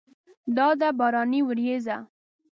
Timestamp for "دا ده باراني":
0.55-1.39